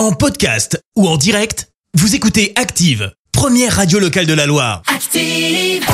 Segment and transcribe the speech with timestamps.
[0.00, 4.80] En podcast ou en direct, vous écoutez Active, première radio locale de la Loire.
[4.86, 5.84] Active.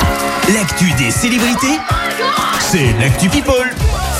[0.55, 1.77] L'actu des célébrités,
[2.61, 3.69] c'est l'actu People.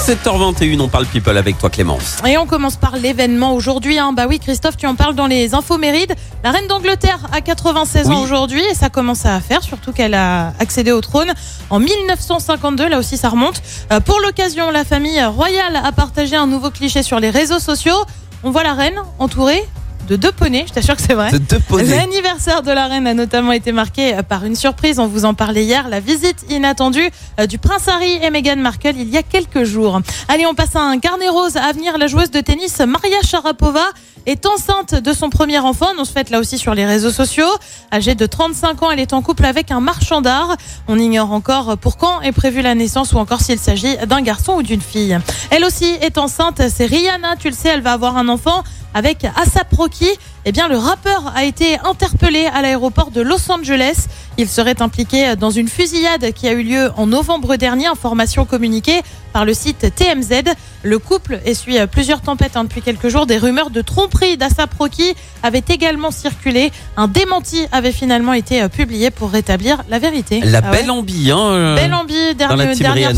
[0.05, 2.18] 7h21, on parle people avec toi Clémence.
[2.28, 3.97] Et on commence par l'événement aujourd'hui.
[3.97, 4.12] hein.
[4.12, 6.14] Bah oui, Christophe, tu en parles dans les infos mérides.
[6.44, 10.52] La reine d'Angleterre a 96 ans aujourd'hui et ça commence à faire, surtout qu'elle a
[10.60, 11.32] accédé au trône
[11.70, 12.90] en 1952.
[12.90, 13.62] Là aussi, ça remonte.
[13.94, 17.96] Euh, pour l'occasion, la famille royale a partagé un nouveau cliché sur les réseaux sociaux.
[18.44, 19.64] On voit la reine entourée
[20.08, 20.66] de deux poneys.
[20.68, 21.32] Je t'assure que c'est vrai.
[21.32, 21.95] De deux poneys.
[21.95, 25.00] L'anniversaire de la reine a notamment été marqué euh, par une surprise.
[25.00, 25.90] On vous en parlait hier.
[25.90, 27.09] La visite inattendue
[27.40, 30.00] euh, du prince Harry et Meghan Markle il y a quelques jours.
[30.28, 31.98] Allez, on passe à un carnet rose à venir.
[31.98, 33.86] La joueuse de tennis Maria Sharapova
[34.27, 35.88] est enceinte de son premier enfant.
[35.98, 37.48] On se fait là aussi sur les réseaux sociaux.
[37.91, 40.58] Âgée de 35 ans, elle est en couple avec un marchand d'art.
[40.88, 44.53] On ignore encore pour quand est prévue la naissance ou encore s'il s'agit d'un garçon
[44.53, 45.17] ou d'une fille.
[45.50, 46.62] Elle aussi est enceinte.
[46.70, 47.38] C'est Rihanna.
[47.38, 48.63] Tu le sais, elle va avoir un enfant
[48.94, 50.09] avec Asap Rocky.
[50.50, 54.06] Eh bien, le rappeur a été interpellé à l'aéroport de Los Angeles.
[54.38, 59.02] Il serait impliqué dans une fusillade qui a eu lieu en novembre dernier, information communiquée
[59.34, 60.54] par le site TMZ.
[60.84, 63.26] Le couple essuie plusieurs tempêtes hein, depuis quelques jours.
[63.26, 66.72] Des rumeurs de tromperie d'Asap Rocky avaient également circulé.
[66.95, 70.39] Un démenti avait finalement été euh, publié pour rétablir la vérité.
[70.45, 70.78] La Ah ouais.
[70.78, 71.39] belle ambi, hein.
[71.39, 72.73] euh, Belle ambi, dernière,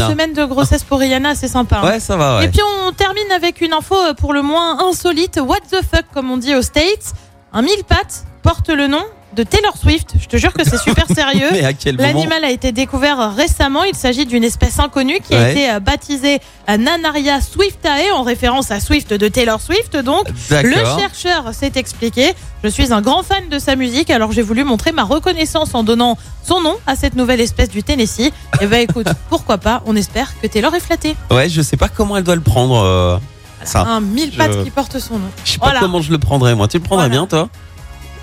[0.09, 1.81] semaine de grossesse pour Rihanna, c'est sympa.
[1.83, 1.87] hein.
[1.89, 2.45] Ouais, ça va, ouais.
[2.45, 5.39] Et puis on termine avec une info euh, pour le moins insolite.
[5.45, 7.13] What the fuck, comme on dit aux States.
[7.53, 9.03] Un mille pattes porte le nom
[9.35, 10.13] de Taylor Swift.
[10.19, 11.47] Je te jure que c'est super sérieux.
[11.51, 13.83] Mais à quel moment L'animal a été découvert récemment.
[13.83, 18.79] Il s'agit d'une espèce inconnue qui a été euh, baptisée Nanaria swiftae en référence à
[18.79, 19.95] Swift de Taylor Swift.
[19.97, 22.33] Donc, le chercheur s'est expliqué.
[22.63, 25.83] Je suis un grand fan de sa musique, alors j'ai voulu montrer ma reconnaissance en
[25.83, 28.31] donnant son nom à cette nouvelle espèce du Tennessee.
[28.61, 29.81] Et bah écoute, pourquoi pas?
[29.85, 31.15] On espère que Taylor est flatté.
[31.31, 32.75] Ouais, je sais pas comment elle doit le prendre.
[32.83, 33.17] euh,
[33.65, 33.81] ça.
[33.81, 35.29] Un mille je- pattes qui porte son nom.
[35.45, 35.79] Je sais pas Voilà.
[35.81, 36.67] comment je le prendrais, moi.
[36.67, 37.21] Tu le prendrais Voilà.
[37.21, 37.49] bien, toi?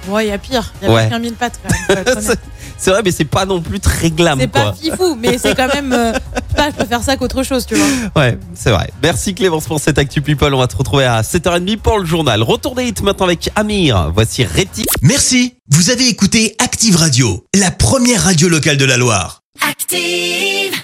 [0.09, 0.73] Ouais, il y a pire.
[0.81, 1.03] Il y a Ouais.
[1.03, 2.05] plus qu'un mille pattes quand même.
[2.79, 5.73] C'est vrai, mais c'est pas non plus très glam, C'est pas fifou, mais c'est quand
[5.73, 5.95] même.
[5.95, 6.13] euh,
[6.55, 7.87] pas, je préfère ça qu'autre chose, tu vois.
[8.15, 8.91] Ouais, c'est vrai.
[9.03, 10.53] Merci Clémence pour cette Actu People.
[10.53, 12.43] On va te retrouver à 7h30 pour le journal.
[12.43, 14.11] Retour des hits maintenant avec Amir.
[14.15, 14.85] Voici Réti.
[15.01, 19.41] Merci, vous avez écouté Active Radio, la première radio locale de la Loire.
[19.67, 20.75] Active.